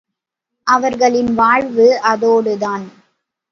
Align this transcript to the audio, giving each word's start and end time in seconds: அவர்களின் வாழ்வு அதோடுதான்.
அவர்களின் 0.67 1.33
வாழ்வு 1.33 1.99
அதோடுதான். 2.03 2.85